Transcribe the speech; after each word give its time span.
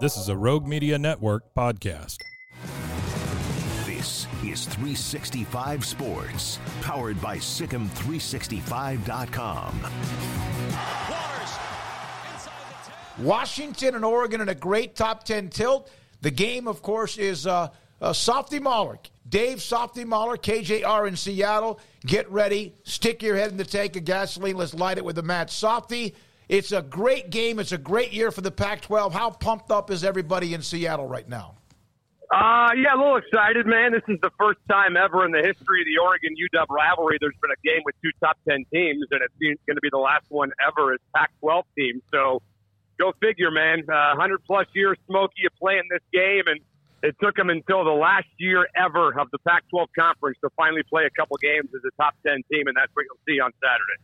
This 0.00 0.16
is 0.16 0.28
a 0.30 0.36
Rogue 0.36 0.66
Media 0.66 0.98
Network 0.98 1.54
podcast. 1.54 2.16
This 3.84 4.26
is 4.42 4.64
365 4.64 5.84
Sports, 5.84 6.58
powered 6.80 7.20
by 7.20 7.36
Sikkim365.com. 7.36 9.80
Washington 13.18 13.94
and 13.94 14.02
Oregon 14.02 14.40
in 14.40 14.48
a 14.48 14.54
great 14.54 14.96
top 14.96 15.24
10 15.24 15.50
tilt. 15.50 15.90
The 16.22 16.30
game, 16.30 16.66
of 16.66 16.80
course, 16.80 17.18
is 17.18 17.46
uh, 17.46 17.68
uh, 18.00 18.14
Softy 18.14 18.58
Mahler. 18.58 18.98
Dave 19.28 19.60
Softy 19.60 20.06
Mahler, 20.06 20.38
KJR 20.38 21.08
in 21.08 21.16
Seattle. 21.16 21.78
Get 22.06 22.32
ready. 22.32 22.74
Stick 22.84 23.22
your 23.22 23.36
head 23.36 23.50
in 23.50 23.58
the 23.58 23.64
tank 23.64 23.96
of 23.96 24.06
gasoline. 24.06 24.56
Let's 24.56 24.72
light 24.72 24.96
it 24.96 25.04
with 25.04 25.16
the 25.16 25.22
match. 25.22 25.50
Softy, 25.50 26.14
it's 26.50 26.72
a 26.72 26.82
great 26.82 27.30
game. 27.30 27.60
It's 27.60 27.70
a 27.70 27.78
great 27.78 28.12
year 28.12 28.32
for 28.32 28.40
the 28.40 28.50
Pac 28.50 28.80
12. 28.80 29.14
How 29.14 29.30
pumped 29.30 29.70
up 29.70 29.88
is 29.88 30.02
everybody 30.02 30.52
in 30.52 30.62
Seattle 30.62 31.06
right 31.06 31.28
now? 31.28 31.54
Uh, 32.28 32.70
yeah, 32.74 32.94
a 32.94 32.98
little 32.98 33.16
excited, 33.16 33.66
man. 33.66 33.92
This 33.92 34.02
is 34.08 34.18
the 34.20 34.30
first 34.36 34.58
time 34.68 34.96
ever 34.96 35.24
in 35.24 35.30
the 35.30 35.42
history 35.42 35.80
of 35.82 35.86
the 35.86 35.98
Oregon 36.02 36.34
UW 36.34 36.66
rivalry 36.68 37.18
there's 37.20 37.38
been 37.40 37.52
a 37.52 37.62
game 37.66 37.82
with 37.84 37.94
two 38.02 38.10
top 38.18 38.36
10 38.48 38.66
teams, 38.74 39.06
and 39.10 39.20
it's 39.22 39.62
going 39.66 39.76
to 39.76 39.80
be 39.80 39.90
the 39.90 39.98
last 39.98 40.26
one 40.28 40.50
ever 40.66 40.92
as 40.92 40.98
Pac 41.14 41.30
12 41.38 41.64
teams. 41.78 42.02
So 42.10 42.42
go 42.98 43.12
figure, 43.20 43.52
man. 43.52 43.82
Uh, 43.88 44.18
100 44.18 44.42
plus 44.44 44.66
years, 44.74 44.98
Smokey, 45.06 45.46
of 45.46 45.54
playing 45.54 45.86
this 45.88 46.02
game, 46.12 46.42
and 46.46 46.58
it 47.02 47.14
took 47.22 47.36
them 47.36 47.50
until 47.50 47.84
the 47.84 47.94
last 47.94 48.28
year 48.38 48.66
ever 48.74 49.16
of 49.18 49.30
the 49.30 49.38
Pac 49.46 49.62
12 49.70 49.88
conference 49.96 50.38
to 50.42 50.50
finally 50.56 50.82
play 50.82 51.06
a 51.06 51.10
couple 51.10 51.36
games 51.38 51.70
as 51.74 51.82
a 51.86 52.02
top 52.02 52.14
10 52.26 52.42
team, 52.50 52.66
and 52.66 52.76
that's 52.76 52.90
what 52.94 53.06
you'll 53.06 53.22
see 53.26 53.38
on 53.38 53.50
Saturday. 53.62 54.02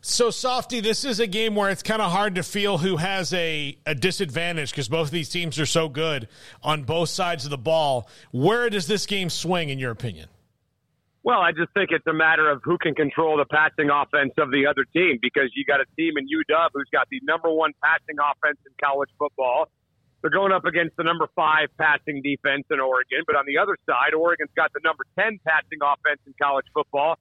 So, 0.00 0.30
Softy, 0.30 0.80
this 0.80 1.04
is 1.04 1.18
a 1.18 1.26
game 1.26 1.56
where 1.56 1.70
it's 1.70 1.82
kind 1.82 2.00
of 2.00 2.12
hard 2.12 2.36
to 2.36 2.44
feel 2.44 2.78
who 2.78 2.98
has 2.98 3.32
a, 3.32 3.76
a 3.84 3.96
disadvantage 3.96 4.70
because 4.70 4.88
both 4.88 5.08
of 5.08 5.10
these 5.10 5.28
teams 5.28 5.58
are 5.58 5.66
so 5.66 5.88
good 5.88 6.28
on 6.62 6.84
both 6.84 7.08
sides 7.08 7.44
of 7.44 7.50
the 7.50 7.58
ball. 7.58 8.08
Where 8.30 8.70
does 8.70 8.86
this 8.86 9.06
game 9.06 9.28
swing, 9.28 9.70
in 9.70 9.78
your 9.80 9.90
opinion? 9.90 10.28
Well, 11.24 11.40
I 11.40 11.50
just 11.50 11.74
think 11.74 11.90
it's 11.90 12.06
a 12.06 12.12
matter 12.12 12.48
of 12.48 12.62
who 12.62 12.78
can 12.78 12.94
control 12.94 13.38
the 13.38 13.44
passing 13.44 13.90
offense 13.90 14.32
of 14.38 14.52
the 14.52 14.66
other 14.70 14.86
team 14.94 15.18
because 15.20 15.50
you 15.56 15.64
got 15.64 15.80
a 15.80 15.88
team 15.96 16.14
in 16.16 16.26
UW 16.26 16.68
who's 16.72 16.88
got 16.92 17.08
the 17.10 17.20
number 17.24 17.50
one 17.50 17.72
passing 17.82 18.16
offense 18.22 18.58
in 18.64 18.72
college 18.82 19.10
football. 19.18 19.66
They're 20.22 20.30
going 20.30 20.52
up 20.52 20.64
against 20.64 20.96
the 20.96 21.02
number 21.02 21.28
five 21.34 21.68
passing 21.76 22.22
defense 22.22 22.66
in 22.70 22.78
Oregon. 22.78 23.22
But 23.26 23.34
on 23.34 23.46
the 23.46 23.58
other 23.58 23.76
side, 23.84 24.14
Oregon's 24.14 24.50
got 24.54 24.72
the 24.72 24.80
number 24.82 25.04
10 25.18 25.40
passing 25.44 25.82
offense 25.82 26.22
in 26.24 26.34
college 26.40 26.66
football 26.72 27.18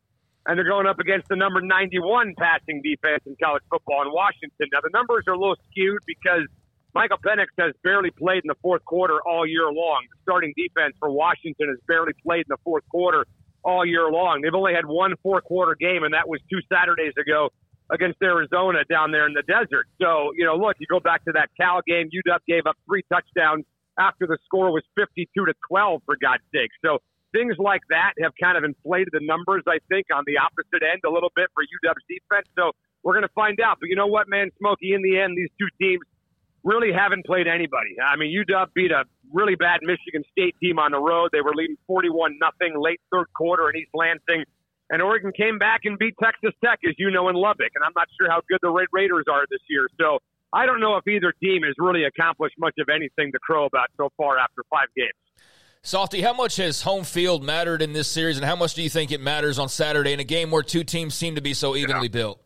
and 0.48 0.58
they're 0.58 0.68
going 0.68 0.88
up 0.88 1.00
against 1.00 1.28
the 1.28 1.36
number 1.36 1.60
91 1.60 2.34
passing 2.40 2.82
defense 2.82 3.22
in 3.28 3.36
college 3.44 3.64
football 3.70 4.02
in 4.04 4.12
Washington. 4.12 4.72
Now, 4.72 4.80
the 4.82 4.90
numbers 4.94 5.26
are 5.28 5.34
a 5.34 5.40
little 5.40 5.60
skewed 5.70 6.00
because 6.08 6.48
Michael 6.96 7.20
Penix 7.20 7.52
has 7.60 7.74
barely 7.84 8.12
played 8.12 8.42
in 8.44 8.48
the 8.48 8.56
fourth 8.62 8.84
quarter 8.86 9.20
all 9.28 9.46
year 9.46 9.68
long. 9.68 10.08
The 10.10 10.18
starting 10.24 10.54
defense 10.56 10.96
for 11.00 11.12
Washington 11.12 11.68
has 11.68 11.78
barely 11.86 12.14
played 12.24 12.48
in 12.48 12.50
the 12.50 12.64
fourth 12.64 12.88
quarter 12.90 13.28
all 13.64 13.86
year 13.86 14.10
long. 14.10 14.40
They've 14.42 14.56
only 14.56 14.74
had 14.74 14.86
one 14.86 15.14
four 15.22 15.42
quarter 15.42 15.76
game, 15.76 16.04
and 16.04 16.14
that 16.14 16.28
was 16.28 16.40
two 16.50 16.64
Saturdays 16.72 17.14
ago 17.20 17.50
against 17.92 18.18
Arizona 18.24 18.84
down 18.90 19.12
there 19.12 19.28
in 19.28 19.34
the 19.34 19.44
desert. 19.44 19.88
So, 20.02 20.32
you 20.36 20.46
know, 20.46 20.56
look, 20.56 20.78
you 20.80 20.88
go 20.90 21.00
back 21.00 21.24
to 21.26 21.34
that 21.34 21.50
Cal 21.60 21.82
game, 21.86 22.08
UW 22.08 22.40
gave 22.48 22.66
up 22.66 22.76
three 22.88 23.04
touchdowns 23.12 23.66
after 24.00 24.28
the 24.28 24.38
score 24.46 24.72
was 24.72 24.84
52 24.96 25.28
to 25.46 25.54
12, 25.68 26.02
for 26.06 26.16
God's 26.22 26.44
sake. 26.54 26.72
So 26.84 27.00
things 27.38 27.54
like 27.62 27.82
that 27.94 28.18
have 28.22 28.34
kind 28.42 28.58
of 28.58 28.64
inflated 28.66 29.14
the 29.14 29.22
numbers, 29.22 29.62
I 29.70 29.78
think, 29.90 30.10
on 30.10 30.26
the 30.26 30.42
opposite 30.42 30.82
end 30.82 31.06
a 31.06 31.12
little 31.14 31.30
bit 31.38 31.54
for 31.54 31.62
UW's 31.62 32.06
defense. 32.10 32.50
So 32.58 32.74
we're 33.06 33.14
going 33.14 33.30
to 33.30 33.38
find 33.38 33.62
out. 33.62 33.78
But 33.80 33.90
you 33.90 33.96
know 33.96 34.10
what, 34.10 34.26
man, 34.28 34.50
Smokey, 34.58 34.98
in 34.98 35.06
the 35.06 35.22
end, 35.22 35.38
these 35.38 35.54
two 35.62 35.70
teams 35.78 36.02
really 36.66 36.90
haven't 36.92 37.26
played 37.26 37.46
anybody. 37.46 37.94
I 38.02 38.18
mean, 38.18 38.34
UW 38.34 38.66
beat 38.74 38.92
a 38.92 39.06
really 39.32 39.56
bad 39.56 39.86
Michigan 39.86 40.26
State 40.34 40.56
team 40.62 40.80
on 40.80 40.92
the 40.92 41.00
road. 41.00 41.30
They 41.32 41.42
were 41.42 41.54
leading 41.54 41.78
41 41.86 42.42
nothing 42.42 42.74
late 42.76 43.00
third 43.14 43.28
quarter 43.38 43.70
in 43.70 43.78
East 43.78 43.94
Lansing. 43.94 44.44
And 44.90 45.02
Oregon 45.02 45.32
came 45.36 45.60
back 45.60 45.82
and 45.84 46.00
beat 46.00 46.16
Texas 46.22 46.56
Tech, 46.64 46.80
as 46.88 46.96
you 46.98 47.12
know, 47.12 47.30
in 47.30 47.36
Lubbock. 47.36 47.76
And 47.76 47.84
I'm 47.84 47.96
not 47.96 48.08
sure 48.20 48.32
how 48.32 48.42
good 48.50 48.60
the 48.64 48.72
Red 48.72 48.88
Raiders 48.92 49.26
are 49.30 49.46
this 49.52 49.60
year. 49.70 49.88
So 50.00 50.20
I 50.54 50.66
don't 50.66 50.80
know 50.80 50.96
if 50.96 51.06
either 51.08 51.34
team 51.44 51.64
has 51.64 51.76
really 51.78 52.06
accomplished 52.06 52.56
much 52.58 52.76
of 52.80 52.88
anything 52.88 53.32
to 53.36 53.40
crow 53.40 53.66
about 53.66 53.92
so 53.98 54.10
far 54.16 54.40
after 54.40 54.64
five 54.72 54.88
games. 54.96 55.27
Softy, 55.88 56.20
how 56.20 56.34
much 56.34 56.58
has 56.58 56.82
home 56.82 57.06
field 57.06 57.46
mattered 57.46 57.82
in 57.82 57.94
this 57.94 58.10
series, 58.10 58.36
and 58.36 58.46
how 58.46 58.58
much 58.58 58.74
do 58.74 58.84
you 58.84 58.90
think 58.90 59.14
it 59.14 59.22
matters 59.22 59.58
on 59.58 59.70
Saturday 59.70 60.12
in 60.12 60.20
a 60.20 60.26
game 60.26 60.52
where 60.52 60.62
two 60.62 60.84
teams 60.84 61.16
seem 61.16 61.36
to 61.36 61.42
be 61.42 61.54
so 61.54 61.78
evenly 61.78 62.08
yeah. 62.08 62.28
built? 62.28 62.42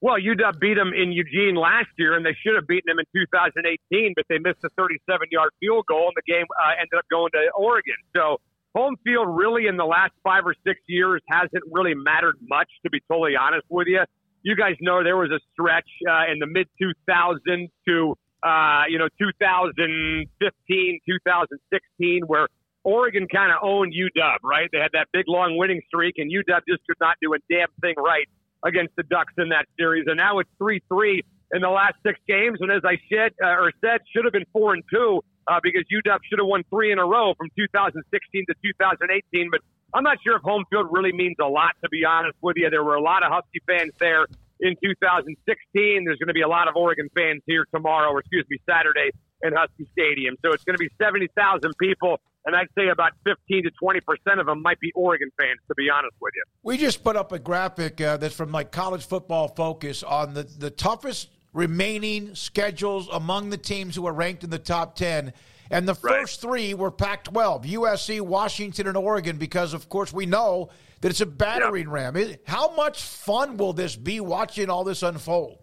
Well, 0.00 0.16
UW 0.18 0.58
beat 0.58 0.74
them 0.74 0.90
in 0.92 1.12
Eugene 1.12 1.54
last 1.54 1.86
year, 1.96 2.16
and 2.16 2.26
they 2.26 2.34
should 2.42 2.56
have 2.56 2.66
beaten 2.66 2.90
them 2.90 2.98
in 2.98 3.06
2018, 3.14 4.14
but 4.16 4.24
they 4.28 4.38
missed 4.42 4.58
a 4.64 4.70
37-yard 4.74 5.50
field 5.60 5.86
goal, 5.86 6.10
and 6.10 6.16
the 6.16 6.26
game 6.26 6.46
uh, 6.50 6.74
ended 6.74 6.98
up 6.98 7.04
going 7.12 7.30
to 7.34 7.46
Oregon. 7.56 7.94
So 8.12 8.40
home 8.74 8.96
field 9.04 9.28
really 9.30 9.68
in 9.68 9.76
the 9.76 9.86
last 9.86 10.10
five 10.24 10.42
or 10.44 10.56
six 10.66 10.80
years 10.88 11.22
hasn't 11.30 11.62
really 11.70 11.94
mattered 11.94 12.38
much, 12.42 12.66
to 12.82 12.90
be 12.90 12.98
totally 13.06 13.36
honest 13.38 13.66
with 13.70 13.86
you. 13.86 14.02
You 14.42 14.56
guys 14.56 14.74
know 14.80 15.04
there 15.04 15.16
was 15.16 15.30
a 15.30 15.38
stretch 15.52 15.86
uh, 16.10 16.26
in 16.26 16.40
the 16.40 16.50
mid 16.50 16.66
2000s 16.82 17.70
to 17.86 18.14
uh, 18.42 18.82
you 18.88 18.98
know 18.98 19.06
2015, 19.16 21.00
2016 21.06 22.22
where 22.26 22.48
Oregon 22.84 23.26
kind 23.28 23.50
of 23.50 23.58
owned 23.62 23.94
UW, 23.94 24.36
right? 24.42 24.68
They 24.70 24.78
had 24.78 24.92
that 24.92 25.08
big 25.12 25.24
long 25.26 25.56
winning 25.56 25.80
streak, 25.88 26.16
and 26.18 26.30
UW 26.30 26.60
just 26.68 26.86
could 26.86 27.00
not 27.00 27.16
do 27.20 27.34
a 27.34 27.38
damn 27.50 27.68
thing 27.80 27.94
right 27.96 28.28
against 28.64 28.94
the 28.96 29.02
Ducks 29.02 29.32
in 29.38 29.48
that 29.50 29.66
series. 29.78 30.04
And 30.06 30.16
now 30.16 30.38
it's 30.38 30.50
three 30.58 30.80
three 30.88 31.22
in 31.52 31.62
the 31.62 31.68
last 31.68 31.94
six 32.04 32.18
games. 32.28 32.58
And 32.60 32.70
as 32.70 32.82
I 32.84 32.96
said 33.10 33.32
uh, 33.42 33.48
or 33.48 33.72
said, 33.80 34.00
should 34.14 34.24
have 34.24 34.32
been 34.32 34.46
four 34.52 34.74
and 34.74 34.82
two 34.92 35.22
uh, 35.48 35.60
because 35.62 35.82
UW 35.92 36.18
should 36.28 36.38
have 36.38 36.48
won 36.48 36.62
three 36.70 36.92
in 36.92 36.98
a 36.98 37.06
row 37.06 37.34
from 37.36 37.48
2016 37.56 38.44
to 38.48 38.54
2018. 38.62 39.50
But 39.50 39.60
I'm 39.92 40.02
not 40.02 40.18
sure 40.24 40.36
if 40.36 40.42
home 40.42 40.64
field 40.70 40.88
really 40.90 41.12
means 41.12 41.36
a 41.40 41.46
lot, 41.46 41.72
to 41.82 41.88
be 41.88 42.04
honest 42.04 42.36
with 42.42 42.56
you. 42.56 42.68
There 42.70 42.84
were 42.84 42.96
a 42.96 43.02
lot 43.02 43.22
of 43.22 43.32
Husky 43.32 43.60
fans 43.66 43.92
there 44.00 44.26
in 44.60 44.74
2016. 44.82 46.04
There's 46.04 46.18
going 46.18 46.28
to 46.28 46.34
be 46.34 46.42
a 46.42 46.48
lot 46.48 46.68
of 46.68 46.76
Oregon 46.76 47.08
fans 47.14 47.42
here 47.46 47.66
tomorrow, 47.72 48.10
or 48.10 48.20
excuse 48.20 48.44
me, 48.50 48.58
Saturday 48.68 49.10
in 49.42 49.52
Husky 49.52 49.86
Stadium. 49.92 50.36
So 50.44 50.52
it's 50.52 50.64
going 50.64 50.76
to 50.76 50.82
be 50.82 50.90
70,000 51.00 51.72
people, 51.78 52.18
and 52.44 52.54
I'd 52.54 52.68
say 52.76 52.88
about 52.88 53.12
15 53.24 53.64
to 53.64 53.70
20 53.70 54.00
percent 54.00 54.40
of 54.40 54.46
them 54.46 54.62
might 54.62 54.80
be 54.80 54.92
Oregon 54.94 55.30
fans. 55.38 55.58
To 55.68 55.74
be 55.74 55.88
honest 55.90 56.14
with 56.20 56.32
you, 56.34 56.44
we 56.62 56.76
just 56.76 57.04
put 57.04 57.16
up 57.16 57.32
a 57.32 57.38
graphic 57.38 58.00
uh, 58.00 58.16
that's 58.16 58.34
from 58.34 58.52
like 58.52 58.72
College 58.72 59.06
Football 59.06 59.48
Focus 59.48 60.02
on 60.02 60.34
the 60.34 60.42
the 60.42 60.70
toughest 60.70 61.28
remaining 61.54 62.34
schedules 62.34 63.08
among 63.12 63.48
the 63.48 63.56
teams 63.56 63.96
who 63.96 64.06
are 64.06 64.12
ranked 64.12 64.44
in 64.44 64.50
the 64.50 64.58
top 64.58 64.96
10. 64.96 65.32
And 65.70 65.88
the 65.88 65.94
first 65.94 66.44
right. 66.44 66.50
three 66.50 66.74
were 66.74 66.90
Pac 66.90 67.24
12 67.24 67.64
USC, 67.64 68.20
Washington, 68.20 68.86
and 68.86 68.96
Oregon, 68.96 69.38
because, 69.38 69.72
of 69.72 69.88
course, 69.88 70.12
we 70.12 70.26
know 70.26 70.68
that 71.00 71.08
it's 71.08 71.22
a 71.22 71.26
battering 71.26 71.88
ram. 71.88 72.16
How 72.46 72.74
much 72.74 73.02
fun 73.02 73.56
will 73.56 73.72
this 73.72 73.96
be 73.96 74.20
watching 74.20 74.68
all 74.68 74.84
this 74.84 75.02
unfold? 75.02 75.58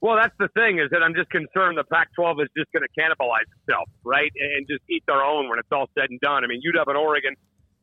Well, 0.00 0.16
that's 0.16 0.34
the 0.38 0.48
thing 0.54 0.78
is 0.78 0.90
that 0.90 1.02
I'm 1.02 1.14
just 1.14 1.28
concerned 1.30 1.76
the 1.76 1.84
Pac-12 1.90 2.42
is 2.42 2.48
just 2.56 2.70
going 2.72 2.86
to 2.86 2.92
cannibalize 2.94 3.50
itself, 3.58 3.88
right, 4.04 4.30
and 4.38 4.66
just 4.68 4.82
eat 4.88 5.02
their 5.06 5.22
own 5.22 5.48
when 5.48 5.58
it's 5.58 5.72
all 5.72 5.90
said 5.98 6.10
and 6.10 6.20
done. 6.20 6.44
I 6.44 6.46
mean, 6.46 6.62
UW 6.62 6.86
and 6.86 6.96
Oregon 6.96 7.34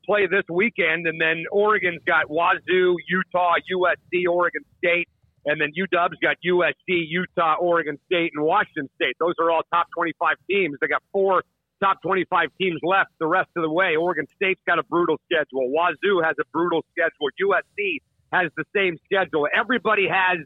play 0.06 0.26
this 0.26 0.44
weekend, 0.48 1.06
and 1.06 1.20
then 1.20 1.44
Oregon's 1.52 2.00
got 2.06 2.30
Wazoo, 2.30 2.96
Utah, 3.08 3.54
USC, 3.68 4.24
Oregon 4.30 4.62
State, 4.78 5.08
And 5.46 5.60
then 5.60 5.70
UW's 5.70 6.18
got 6.20 6.36
USC, 6.44 7.06
Utah, 7.06 7.54
Oregon 7.60 7.98
State, 8.06 8.32
and 8.34 8.44
Washington 8.44 8.90
State. 8.96 9.14
Those 9.20 9.34
are 9.40 9.50
all 9.50 9.62
top 9.72 9.86
25 9.94 10.36
teams. 10.50 10.76
They 10.80 10.88
got 10.88 11.02
four 11.12 11.44
top 11.80 12.02
25 12.02 12.48
teams 12.60 12.80
left 12.82 13.10
the 13.20 13.26
rest 13.26 13.50
of 13.56 13.62
the 13.62 13.70
way. 13.70 13.94
Oregon 13.94 14.26
State's 14.34 14.60
got 14.66 14.80
a 14.80 14.82
brutal 14.82 15.20
schedule. 15.30 15.70
Wazoo 15.70 16.20
has 16.24 16.34
a 16.40 16.44
brutal 16.52 16.84
schedule. 16.90 17.28
USC 17.40 17.98
has 18.32 18.50
the 18.56 18.64
same 18.74 18.96
schedule. 19.04 19.46
Everybody 19.54 20.08
has 20.10 20.38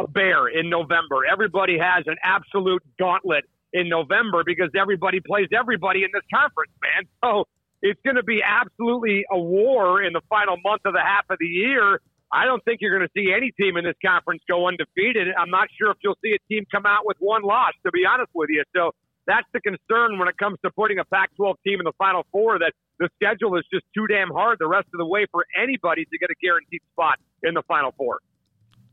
a 0.00 0.08
bear 0.08 0.48
in 0.48 0.70
November. 0.70 1.26
Everybody 1.30 1.78
has 1.78 2.04
an 2.06 2.16
absolute 2.24 2.82
gauntlet 2.98 3.44
in 3.72 3.88
November 3.88 4.42
because 4.44 4.70
everybody 4.78 5.20
plays 5.20 5.48
everybody 5.56 6.02
in 6.02 6.10
this 6.12 6.24
conference, 6.32 6.72
man. 6.82 7.04
So 7.22 7.44
it's 7.82 8.00
going 8.04 8.16
to 8.16 8.24
be 8.24 8.40
absolutely 8.42 9.24
a 9.30 9.38
war 9.38 10.02
in 10.02 10.12
the 10.12 10.22
final 10.28 10.56
month 10.64 10.82
of 10.84 10.94
the 10.94 11.04
half 11.04 11.24
of 11.30 11.36
the 11.38 11.46
year. 11.46 12.00
I 12.32 12.44
don't 12.44 12.64
think 12.64 12.80
you're 12.80 12.96
going 12.96 13.06
to 13.06 13.12
see 13.14 13.32
any 13.34 13.50
team 13.52 13.76
in 13.76 13.84
this 13.84 13.98
conference 14.04 14.42
go 14.48 14.66
undefeated. 14.68 15.28
I'm 15.36 15.50
not 15.50 15.68
sure 15.78 15.90
if 15.90 15.98
you'll 16.02 16.18
see 16.22 16.32
a 16.32 16.42
team 16.52 16.64
come 16.70 16.86
out 16.86 17.04
with 17.04 17.16
one 17.18 17.42
loss, 17.42 17.72
to 17.84 17.90
be 17.90 18.04
honest 18.06 18.30
with 18.34 18.50
you. 18.50 18.62
So 18.74 18.92
that's 19.26 19.46
the 19.52 19.60
concern 19.60 20.18
when 20.18 20.28
it 20.28 20.38
comes 20.38 20.58
to 20.64 20.70
putting 20.70 20.98
a 20.98 21.04
Pac 21.04 21.34
12 21.36 21.56
team 21.66 21.80
in 21.80 21.84
the 21.84 21.96
Final 21.98 22.24
Four 22.30 22.58
that 22.58 22.72
the 22.98 23.08
schedule 23.16 23.56
is 23.58 23.64
just 23.72 23.84
too 23.94 24.06
damn 24.06 24.30
hard 24.30 24.58
the 24.60 24.68
rest 24.68 24.86
of 24.94 24.98
the 24.98 25.06
way 25.06 25.26
for 25.30 25.44
anybody 25.60 26.04
to 26.04 26.18
get 26.18 26.30
a 26.30 26.38
guaranteed 26.40 26.80
spot 26.92 27.18
in 27.42 27.54
the 27.54 27.62
Final 27.66 27.92
Four. 27.96 28.20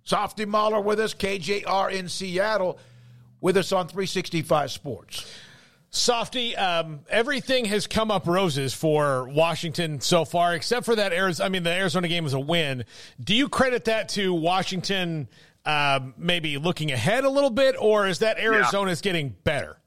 Softy 0.08 0.46
Mahler 0.46 0.80
with 0.80 1.02
us, 1.02 1.14
KJR 1.14 1.92
in 1.92 2.08
Seattle, 2.08 2.80
with 3.42 3.58
us 3.58 3.74
on 3.74 3.90
365 3.90 4.72
Sports. 4.72 5.30
Softy, 5.90 6.56
um, 6.56 7.02
everything 7.10 7.66
has 7.66 7.88
come 7.88 8.10
up 8.10 8.26
roses 8.26 8.74
for 8.74 9.28
Washington 9.28 10.00
so 10.00 10.24
far, 10.24 10.54
except 10.54 10.86
for 10.86 10.96
that 10.96 11.12
Arizona. 11.12 11.46
I 11.46 11.50
mean, 11.50 11.64
the 11.64 11.74
Arizona 11.74 12.08
game 12.08 12.24
was 12.24 12.32
a 12.32 12.40
win. 12.40 12.86
Do 13.22 13.36
you 13.36 13.50
credit 13.50 13.84
that 13.86 14.08
to 14.10 14.34
Washington 14.34 15.28
um, 15.66 16.14
maybe 16.18 16.58
looking 16.58 16.94
ahead 16.94 17.26
a 17.26 17.30
little 17.30 17.50
bit, 17.50 17.76
or 17.78 18.08
is 18.08 18.20
that 18.20 18.40
Arizona's 18.40 19.02
yeah. 19.02 19.12
getting 19.12 19.36
better? 19.44 19.78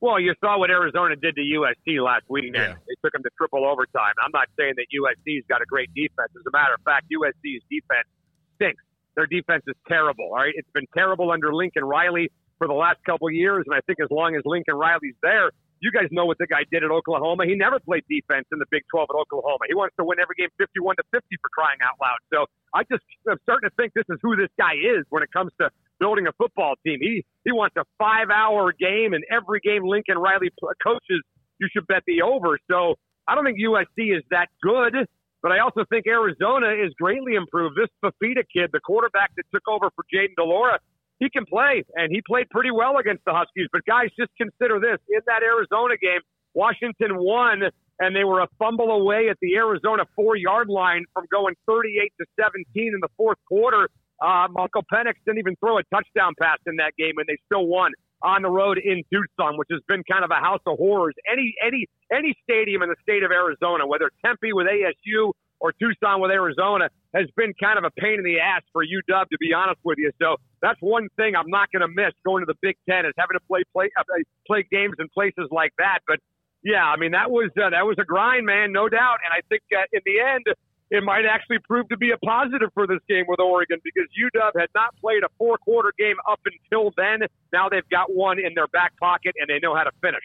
Well, 0.00 0.20
you 0.20 0.34
saw 0.40 0.56
what 0.56 0.70
Arizona 0.70 1.16
did 1.16 1.34
to 1.34 1.40
USC 1.40 2.00
last 2.00 2.26
weekend. 2.28 2.54
Yeah. 2.54 2.74
They 2.86 2.94
took 3.02 3.12
them 3.12 3.24
to 3.24 3.30
triple 3.36 3.66
overtime. 3.66 4.14
I'm 4.24 4.30
not 4.32 4.46
saying 4.56 4.74
that 4.76 4.86
USC's 4.94 5.44
got 5.48 5.62
a 5.62 5.66
great 5.66 5.92
defense. 5.94 6.30
As 6.30 6.46
a 6.46 6.52
matter 6.52 6.74
of 6.74 6.80
fact, 6.82 7.06
USC's 7.10 7.62
defense 7.68 8.06
stinks. 8.54 8.84
Their 9.16 9.26
defense 9.26 9.62
is 9.66 9.76
terrible. 9.88 10.30
All 10.32 10.42
right, 10.42 10.54
it's 10.54 10.70
been 10.72 10.86
terrible 10.94 11.30
under 11.30 11.54
Lincoln 11.54 11.84
Riley 11.84 12.30
for 12.58 12.66
the 12.66 12.74
last 12.74 12.98
couple 13.04 13.30
years, 13.30 13.64
and 13.66 13.74
I 13.74 13.80
think 13.86 13.98
as 14.00 14.08
long 14.10 14.36
as 14.36 14.42
Lincoln 14.44 14.74
Riley's 14.74 15.18
there, 15.22 15.50
you 15.82 15.90
guys 15.90 16.06
know 16.14 16.24
what 16.24 16.38
the 16.38 16.46
guy 16.46 16.62
did 16.70 16.86
at 16.86 16.94
Oklahoma. 16.94 17.42
He 17.44 17.58
never 17.58 17.82
played 17.82 18.06
defense 18.08 18.46
in 18.54 18.62
the 18.62 18.70
Big 18.70 18.86
12 18.94 19.10
at 19.10 19.18
Oklahoma. 19.18 19.66
He 19.66 19.74
wants 19.74 19.98
to 19.98 20.06
win 20.06 20.22
every 20.22 20.38
game 20.38 20.48
51 20.56 20.94
to 20.96 21.02
50 21.10 21.26
for 21.42 21.50
crying 21.50 21.82
out 21.82 21.98
loud. 21.98 22.22
So 22.30 22.46
I 22.70 22.86
just 22.86 23.02
I'm 23.26 23.42
starting 23.42 23.66
to 23.68 23.74
think 23.74 23.90
this 23.92 24.06
is 24.08 24.22
who 24.22 24.38
this 24.38 24.50
guy 24.54 24.78
is 24.78 25.02
when 25.10 25.26
it 25.26 25.30
comes 25.34 25.50
to 25.58 25.74
building 25.98 26.30
a 26.30 26.34
football 26.38 26.78
team. 26.86 27.02
He 27.02 27.26
he 27.42 27.50
wants 27.50 27.74
a 27.74 27.82
five 27.98 28.30
hour 28.30 28.70
game, 28.70 29.12
and 29.12 29.26
every 29.26 29.58
game 29.58 29.82
Lincoln 29.82 30.22
Riley 30.22 30.54
coaches, 30.86 31.20
you 31.58 31.66
should 31.74 31.86
bet 31.90 32.06
the 32.06 32.22
over. 32.22 32.62
So 32.70 32.94
I 33.26 33.34
don't 33.34 33.44
think 33.44 33.58
USC 33.58 34.14
is 34.14 34.22
that 34.30 34.54
good, 34.62 34.94
but 35.42 35.52
I 35.52 35.58
also 35.58 35.84
think 35.90 36.06
Arizona 36.06 36.70
is 36.70 36.94
greatly 37.00 37.34
improved. 37.34 37.76
This 37.76 37.90
Fifita 38.02 38.44
kid, 38.52 38.70
the 38.72 38.80
quarterback 38.80 39.32
that 39.36 39.44
took 39.52 39.66
over 39.68 39.90
for 39.94 40.04
Jayden 40.12 40.34
de 40.36 40.44
Laura, 40.44 40.78
he 41.18 41.28
can 41.30 41.44
play, 41.46 41.84
and 41.94 42.10
he 42.10 42.22
played 42.26 42.48
pretty 42.50 42.70
well 42.70 42.98
against 42.98 43.24
the 43.24 43.32
Huskies. 43.32 43.66
But 43.72 43.84
guys, 43.84 44.08
just 44.18 44.30
consider 44.38 44.80
this: 44.80 44.98
in 45.08 45.20
that 45.26 45.42
Arizona 45.42 45.96
game, 46.00 46.20
Washington 46.54 47.18
won, 47.18 47.62
and 47.98 48.16
they 48.16 48.24
were 48.24 48.40
a 48.40 48.48
fumble 48.58 48.90
away 48.90 49.28
at 49.28 49.36
the 49.40 49.54
Arizona 49.56 50.04
four 50.16 50.36
yard 50.36 50.68
line 50.68 51.04
from 51.12 51.26
going 51.30 51.54
38 51.66 52.12
to 52.20 52.26
17 52.40 52.64
in 52.74 53.00
the 53.00 53.08
fourth 53.16 53.38
quarter. 53.48 53.88
Uh, 54.20 54.46
Michael 54.50 54.84
Penix 54.92 55.14
didn't 55.26 55.38
even 55.38 55.56
throw 55.56 55.78
a 55.78 55.82
touchdown 55.92 56.34
pass 56.40 56.58
in 56.66 56.76
that 56.76 56.92
game, 56.96 57.14
and 57.18 57.26
they 57.26 57.36
still 57.46 57.66
won 57.66 57.90
on 58.22 58.42
the 58.42 58.50
road 58.50 58.78
in 58.78 59.02
Tucson, 59.12 59.56
which 59.56 59.68
has 59.70 59.80
been 59.88 60.02
kind 60.10 60.24
of 60.24 60.30
a 60.30 60.40
house 60.40 60.60
of 60.66 60.78
horrors. 60.78 61.14
Any 61.30 61.54
any 61.64 61.86
any 62.12 62.34
stadium 62.42 62.82
in 62.82 62.88
the 62.88 62.96
state 63.02 63.22
of 63.22 63.30
Arizona, 63.30 63.86
whether 63.86 64.10
Tempe 64.24 64.52
with 64.52 64.66
ASU 64.66 65.32
or 65.60 65.72
Tucson 65.72 66.20
with 66.20 66.30
Arizona, 66.30 66.88
has 67.14 67.26
been 67.36 67.52
kind 67.62 67.78
of 67.78 67.84
a 67.84 67.90
pain 68.00 68.18
in 68.18 68.24
the 68.24 68.40
ass 68.40 68.62
for 68.72 68.84
UW, 68.84 69.28
to 69.28 69.38
be 69.38 69.52
honest 69.52 69.80
with 69.84 69.98
you. 69.98 70.10
So 70.20 70.36
that's 70.60 70.78
one 70.80 71.08
thing 71.16 71.36
I'm 71.36 71.50
not 71.50 71.70
going 71.70 71.82
to 71.82 71.88
miss 71.88 72.12
going 72.24 72.42
to 72.42 72.46
the 72.46 72.58
Big 72.62 72.76
Ten 72.88 73.06
is 73.06 73.12
having 73.18 73.38
to 73.38 73.44
play 73.46 73.62
play 73.72 73.90
uh, 73.98 74.02
play 74.46 74.66
games 74.70 74.94
in 74.98 75.08
places 75.14 75.48
like 75.50 75.72
that. 75.78 76.00
But 76.06 76.18
yeah, 76.64 76.84
I 76.84 76.96
mean 76.96 77.12
that 77.12 77.30
was 77.30 77.50
uh, 77.58 77.70
that 77.70 77.86
was 77.86 77.96
a 77.98 78.04
grind, 78.04 78.46
man, 78.46 78.72
no 78.72 78.88
doubt. 78.88 79.18
And 79.24 79.32
I 79.32 79.40
think 79.48 79.62
uh, 79.74 79.82
in 79.92 80.00
the 80.04 80.20
end 80.20 80.44
it 80.92 81.02
might 81.02 81.24
actually 81.24 81.58
prove 81.66 81.88
to 81.88 81.96
be 81.96 82.10
a 82.10 82.18
positive 82.18 82.68
for 82.74 82.86
this 82.86 82.98
game 83.08 83.24
with 83.26 83.40
Oregon 83.40 83.78
because 83.82 84.04
UW 84.12 84.60
had 84.60 84.68
not 84.74 84.94
played 85.00 85.22
a 85.24 85.28
four 85.38 85.56
quarter 85.56 85.90
game 85.98 86.16
up 86.30 86.38
until 86.44 86.92
then. 86.98 87.26
Now 87.50 87.70
they've 87.70 87.88
got 87.88 88.14
one 88.14 88.38
in 88.38 88.52
their 88.54 88.66
back 88.66 88.94
pocket 88.98 89.34
and 89.40 89.48
they 89.48 89.58
know 89.58 89.74
how 89.74 89.84
to 89.84 89.90
finish. 90.02 90.22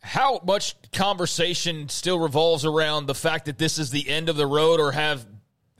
How 0.00 0.40
much 0.46 0.76
conversation 0.92 1.90
still 1.90 2.18
revolves 2.18 2.64
around 2.64 3.04
the 3.04 3.14
fact 3.14 3.44
that 3.44 3.58
this 3.58 3.78
is 3.78 3.90
the 3.90 4.08
end 4.08 4.30
of 4.30 4.36
the 4.36 4.46
road, 4.46 4.80
or 4.80 4.92
have 4.92 5.26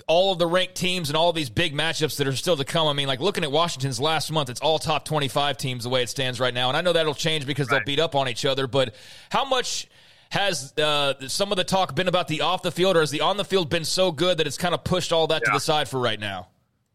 all 0.07 0.33
of 0.33 0.39
the 0.39 0.47
ranked 0.47 0.75
teams 0.75 1.09
and 1.09 1.17
all 1.17 1.33
these 1.33 1.49
big 1.49 1.73
matchups 1.73 2.19
that 2.19 2.27
are 2.27 2.37
still 2.37 2.57
to 2.57 2.65
come? 2.65 2.87
I 2.87 2.93
mean, 2.93 3.07
like 3.07 3.21
looking 3.21 3.45
at 3.45 3.53
Washington's 3.53 3.99
last 3.99 4.31
month, 4.31 4.51
it's 4.51 4.61
all 4.61 4.79
top 4.79 5.07
25 5.07 5.57
teams 5.57 5.85
the 5.85 5.89
way 5.89 6.03
it 6.03 6.11
stands 6.11 6.39
right 6.41 6.53
now. 6.53 6.69
And 6.69 6.77
I 6.77 6.83
know 6.83 6.93
that'll 6.93 7.15
change 7.15 7.47
because 7.47 7.71
right. 7.71 7.79
they'll 7.79 7.87
beat 7.87 8.01
up 8.01 8.15
on 8.15 8.29
each 8.29 8.45
other, 8.45 8.67
but 8.67 8.95
how 9.31 9.47
much 9.47 9.89
has 10.31 10.73
uh, 10.79 11.15
some 11.29 11.53
of 11.53 11.57
the 11.57 11.65
talk 11.65 11.95
been 11.95 12.09
about 12.09 12.29
the 12.29 12.43
off 12.43 12.63
the 12.63 12.73
field, 12.73 12.97
or 12.97 13.01
has 13.01 13.11
the 13.11 13.21
on 13.21 13.37
the 13.37 13.45
field 13.45 13.71
been 13.71 13.85
so 13.85 14.13
good 14.13 14.39
that 14.39 14.47
it's 14.47 14.59
kind 14.59 14.75
of 14.75 14.85
pushed 14.85 15.13
all 15.13 15.27
that 15.29 15.43
yeah. 15.45 15.53
to 15.53 15.57
the 15.57 15.61
side 15.61 15.89
for 15.89 15.99
right 15.99 16.21
now? 16.21 16.49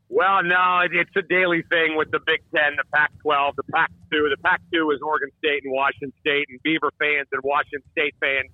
Well, 0.09 0.44
no, 0.44 0.81
it's 0.91 1.09
a 1.18 1.24
daily 1.24 1.63
thing 1.71 1.97
with 1.97 2.12
the 2.12 2.19
Big 2.19 2.41
Ten, 2.56 2.75
the 2.77 2.83
Pac 2.94 3.12
12, 3.24 3.56
the 3.56 3.63
Pac 3.74 3.89
2. 4.12 4.30
The 4.30 4.38
Pac 4.44 4.62
2 4.71 4.91
is 4.91 5.00
Oregon 5.01 5.30
State 5.39 5.63
and 5.63 5.74
Washington 5.74 6.13
State, 6.19 6.45
and 6.50 6.62
Beaver 6.62 6.91
fans 7.00 7.27
and 7.31 7.41
Washington 7.44 7.81
State 7.94 8.13
fans 8.19 8.51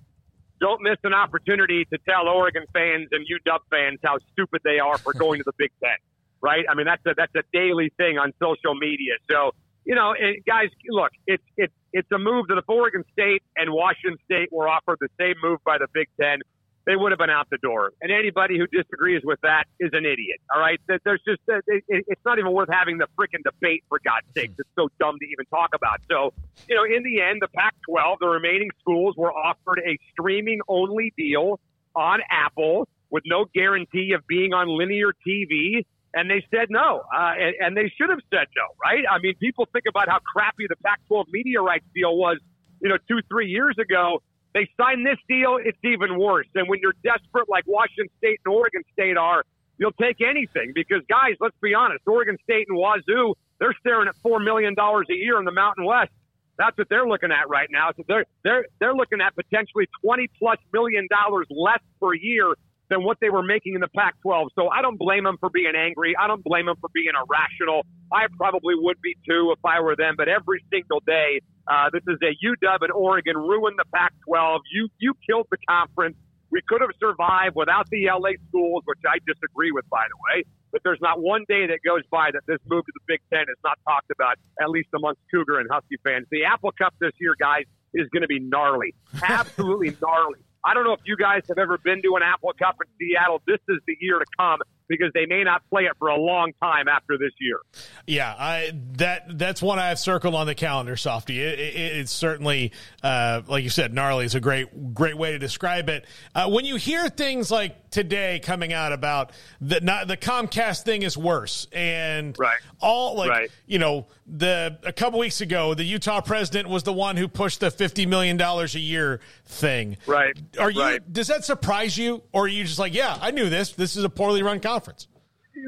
don't 0.60 0.82
miss 0.82 0.96
an 1.04 1.12
opportunity 1.12 1.84
to 1.86 1.98
tell 2.08 2.28
Oregon 2.28 2.64
fans 2.72 3.08
and 3.12 3.26
UW 3.26 3.58
fans 3.70 3.98
how 4.02 4.18
stupid 4.32 4.60
they 4.64 4.78
are 4.78 4.96
for 4.98 5.12
going 5.24 5.40
to 5.40 5.44
the 5.44 5.52
Big 5.58 5.70
Ten, 5.82 5.96
right? 6.40 6.64
I 6.68 6.74
mean, 6.74 6.86
that's 6.86 7.04
a, 7.06 7.14
that's 7.14 7.34
a 7.34 7.42
daily 7.52 7.92
thing 7.96 8.16
on 8.18 8.32
social 8.40 8.74
media. 8.74 9.14
So, 9.30 9.52
you 9.90 9.96
know, 9.96 10.14
it, 10.16 10.46
guys, 10.46 10.68
look, 10.88 11.10
it's 11.26 11.42
it's 11.56 11.74
it's 11.92 12.06
a 12.12 12.18
move 12.18 12.46
that 12.46 12.58
if 12.58 12.64
Oregon 12.68 13.02
State 13.12 13.42
and 13.56 13.72
Washington 13.72 14.18
State 14.24 14.48
were 14.52 14.68
offered 14.68 14.98
the 15.00 15.08
same 15.18 15.34
move 15.42 15.58
by 15.66 15.78
the 15.78 15.88
Big 15.92 16.06
Ten, 16.20 16.38
they 16.86 16.94
would 16.94 17.10
have 17.10 17.18
been 17.18 17.28
out 17.28 17.50
the 17.50 17.58
door. 17.60 17.90
And 18.00 18.12
anybody 18.12 18.56
who 18.56 18.68
disagrees 18.68 19.22
with 19.24 19.40
that 19.42 19.64
is 19.80 19.90
an 19.92 20.06
idiot. 20.06 20.38
All 20.54 20.60
right, 20.60 20.78
there's 20.86 21.20
just 21.26 21.40
eh, 21.50 21.58
it's 21.88 22.20
not 22.24 22.38
even 22.38 22.52
worth 22.52 22.68
having 22.70 22.98
the 22.98 23.08
freaking 23.18 23.42
debate 23.42 23.82
for 23.88 23.98
God's 24.04 24.28
sake. 24.36 24.52
It's 24.56 24.68
so 24.78 24.86
dumb 25.00 25.18
to 25.18 25.26
even 25.26 25.44
talk 25.46 25.70
about. 25.74 25.98
So, 26.08 26.34
you 26.68 26.76
know, 26.76 26.84
in 26.84 27.02
the 27.02 27.20
end, 27.20 27.42
the 27.42 27.48
Pac-12, 27.48 28.18
the 28.20 28.28
remaining 28.28 28.70
schools 28.78 29.16
were 29.18 29.32
offered 29.32 29.80
a 29.84 29.98
streaming-only 30.12 31.14
deal 31.18 31.58
on 31.96 32.20
Apple 32.30 32.86
with 33.10 33.24
no 33.26 33.46
guarantee 33.52 34.12
of 34.12 34.24
being 34.28 34.54
on 34.54 34.68
linear 34.68 35.12
TV 35.26 35.84
and 36.14 36.30
they 36.30 36.44
said 36.50 36.66
no, 36.70 37.02
uh, 37.14 37.32
and, 37.38 37.54
and 37.60 37.76
they 37.76 37.92
should 37.96 38.10
have 38.10 38.20
said 38.30 38.46
no, 38.56 38.66
right? 38.82 39.04
I 39.10 39.18
mean, 39.20 39.34
people 39.36 39.68
think 39.72 39.84
about 39.88 40.08
how 40.08 40.18
crappy 40.18 40.66
the 40.68 40.76
Pac-12 40.84 41.26
media 41.30 41.60
rights 41.60 41.84
deal 41.94 42.16
was, 42.16 42.38
you 42.80 42.88
know, 42.88 42.98
two, 43.08 43.20
three 43.28 43.48
years 43.48 43.76
ago. 43.78 44.22
They 44.52 44.68
signed 44.80 45.06
this 45.06 45.18
deal; 45.28 45.58
it's 45.62 45.78
even 45.84 46.18
worse. 46.18 46.48
And 46.54 46.68
when 46.68 46.80
you're 46.82 46.96
desperate, 47.04 47.48
like 47.48 47.64
Washington 47.66 48.08
State 48.18 48.40
and 48.44 48.52
Oregon 48.52 48.82
State 48.92 49.16
are, 49.16 49.44
you'll 49.78 49.92
take 49.92 50.20
anything 50.20 50.72
because, 50.74 51.02
guys, 51.08 51.36
let's 51.40 51.56
be 51.62 51.74
honest, 51.74 52.02
Oregon 52.06 52.36
State 52.42 52.66
and 52.68 52.76
Wazoo, 52.76 53.34
they're 53.60 53.76
staring 53.78 54.08
at 54.08 54.16
four 54.16 54.40
million 54.40 54.74
dollars 54.74 55.06
a 55.10 55.14
year 55.14 55.38
in 55.38 55.44
the 55.44 55.52
Mountain 55.52 55.84
West. 55.84 56.10
That's 56.58 56.76
what 56.76 56.88
they're 56.90 57.06
looking 57.06 57.30
at 57.30 57.48
right 57.48 57.68
now. 57.70 57.90
So 57.96 58.02
they're 58.08 58.26
they're 58.42 58.66
they're 58.80 58.94
looking 58.94 59.20
at 59.20 59.36
potentially 59.36 59.88
twenty 60.02 60.28
plus 60.38 60.58
million 60.72 61.06
dollars 61.08 61.46
less 61.50 61.80
per 62.00 62.14
year 62.14 62.54
than 62.90 63.04
what 63.04 63.18
they 63.20 63.30
were 63.30 63.42
making 63.42 63.74
in 63.74 63.80
the 63.80 63.88
Pac 63.96 64.20
12. 64.22 64.48
So 64.54 64.68
I 64.68 64.82
don't 64.82 64.98
blame 64.98 65.24
them 65.24 65.36
for 65.38 65.48
being 65.48 65.72
angry. 65.78 66.14
I 66.18 66.26
don't 66.26 66.42
blame 66.42 66.66
them 66.66 66.76
for 66.80 66.90
being 66.92 67.14
irrational. 67.14 67.86
I 68.12 68.26
probably 68.36 68.74
would 68.76 69.00
be 69.00 69.16
too 69.26 69.54
if 69.56 69.64
I 69.64 69.80
were 69.80 69.94
them. 69.96 70.14
But 70.18 70.28
every 70.28 70.62
single 70.72 71.00
day, 71.06 71.40
uh, 71.70 71.90
this 71.92 72.02
is 72.08 72.18
a 72.20 72.34
UW 72.34 72.82
and 72.82 72.92
Oregon 72.92 73.36
ruined 73.36 73.78
the 73.78 73.86
Pac 73.94 74.12
12. 74.26 74.60
You, 74.74 74.88
you 74.98 75.14
killed 75.28 75.46
the 75.50 75.58
conference. 75.68 76.16
We 76.50 76.60
could 76.68 76.80
have 76.80 76.90
survived 76.98 77.54
without 77.54 77.88
the 77.90 78.10
LA 78.10 78.34
schools, 78.48 78.82
which 78.84 78.98
I 79.06 79.18
disagree 79.24 79.70
with, 79.70 79.88
by 79.88 80.02
the 80.10 80.18
way. 80.34 80.44
But 80.72 80.82
there's 80.82 80.98
not 81.00 81.22
one 81.22 81.44
day 81.48 81.66
that 81.66 81.78
goes 81.86 82.02
by 82.10 82.30
that 82.32 82.42
this 82.46 82.58
move 82.66 82.84
to 82.84 82.92
the 82.92 83.04
Big 83.06 83.20
Ten 83.32 83.42
is 83.42 83.58
not 83.62 83.78
talked 83.86 84.10
about, 84.10 84.34
at 84.60 84.68
least 84.68 84.88
amongst 84.96 85.20
Cougar 85.30 85.60
and 85.60 85.68
Husky 85.70 85.96
fans. 86.02 86.26
The 86.30 86.44
Apple 86.44 86.72
Cup 86.72 86.94
this 87.00 87.12
year, 87.20 87.36
guys, 87.38 87.64
is 87.94 88.08
going 88.08 88.22
to 88.22 88.28
be 88.28 88.40
gnarly. 88.40 88.94
Absolutely 89.22 89.96
gnarly. 90.02 90.40
I 90.64 90.74
don't 90.74 90.84
know 90.84 90.92
if 90.92 91.00
you 91.06 91.16
guys 91.16 91.42
have 91.48 91.58
ever 91.58 91.78
been 91.78 92.02
to 92.02 92.16
an 92.16 92.22
Apple 92.22 92.52
Cup 92.58 92.76
in 92.80 92.88
Seattle. 92.98 93.42
This 93.46 93.60
is 93.68 93.78
the 93.86 93.96
year 94.00 94.18
to 94.18 94.26
come. 94.38 94.58
Because 94.90 95.10
they 95.14 95.24
may 95.24 95.44
not 95.44 95.62
play 95.70 95.84
it 95.84 95.92
for 95.98 96.08
a 96.08 96.16
long 96.16 96.52
time 96.60 96.88
after 96.88 97.16
this 97.16 97.30
year. 97.40 97.60
Yeah, 98.06 98.34
I, 98.36 98.72
that 98.96 99.38
that's 99.38 99.62
one 99.62 99.78
I 99.78 99.88
have 99.88 100.00
circled 100.00 100.34
on 100.34 100.46
the 100.46 100.54
calendar, 100.54 100.96
Softy. 100.96 101.40
It, 101.40 101.58
it, 101.58 101.96
it's 101.98 102.12
certainly, 102.12 102.72
uh, 103.02 103.42
like 103.46 103.62
you 103.62 103.70
said, 103.70 103.94
gnarly 103.94 104.24
is 104.26 104.34
a 104.34 104.40
great 104.40 104.92
great 104.92 105.16
way 105.16 105.30
to 105.30 105.38
describe 105.38 105.88
it. 105.88 106.04
Uh, 106.34 106.50
when 106.50 106.64
you 106.64 106.74
hear 106.76 107.08
things 107.08 107.50
like 107.50 107.90
today 107.90 108.40
coming 108.42 108.72
out 108.72 108.92
about 108.92 109.30
the 109.60 109.80
not, 109.80 110.08
the 110.08 110.16
Comcast 110.16 110.82
thing 110.82 111.02
is 111.02 111.16
worse, 111.16 111.68
and 111.72 112.36
right. 112.38 112.58
all 112.80 113.16
like 113.16 113.30
right. 113.30 113.50
you 113.66 113.78
know 113.78 114.08
the 114.26 114.78
a 114.84 114.92
couple 114.92 115.20
weeks 115.20 115.40
ago 115.40 115.74
the 115.74 115.84
Utah 115.84 116.20
president 116.20 116.68
was 116.68 116.82
the 116.82 116.92
one 116.92 117.16
who 117.16 117.28
pushed 117.28 117.60
the 117.60 117.70
fifty 117.70 118.06
million 118.06 118.36
dollars 118.36 118.74
a 118.74 118.80
year 118.80 119.20
thing. 119.46 119.96
Right. 120.06 120.36
Are 120.58 120.70
you? 120.70 120.80
Right. 120.80 121.12
Does 121.12 121.28
that 121.28 121.44
surprise 121.44 121.96
you, 121.96 122.22
or 122.32 122.44
are 122.44 122.48
you 122.48 122.64
just 122.64 122.80
like, 122.80 122.92
yeah, 122.92 123.16
I 123.20 123.30
knew 123.30 123.48
this. 123.48 123.72
This 123.72 123.96
is 123.96 124.02
a 124.02 124.10
poorly 124.10 124.42
run 124.42 124.58
conference. 124.58 124.79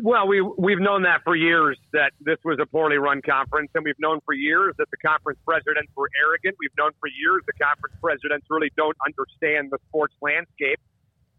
Well, 0.02 0.26
we 0.28 0.40
we've 0.40 0.78
known 0.78 1.02
that 1.02 1.21
for 1.25 1.35
years 1.35 1.76
that 1.92 2.12
this 2.21 2.38
was 2.45 2.59
a 2.62 2.66
poorly 2.66 2.97
run 2.97 3.21
conference, 3.21 3.71
and 3.75 3.85
we've 3.85 3.99
known 3.99 4.21
for 4.25 4.33
years 4.33 4.75
that 4.78 4.88
the 4.90 4.97
conference 4.97 5.38
presidents 5.45 5.92
were 5.97 6.09
arrogant. 6.23 6.57
We've 6.59 6.75
known 6.78 6.92
for 7.00 7.09
years 7.11 7.42
the 7.47 7.52
conference 7.61 7.97
presidents 8.00 8.47
really 8.49 8.71
don't 8.76 8.97
understand 9.04 9.69
the 9.71 9.78
sports 9.88 10.14
landscape, 10.23 10.78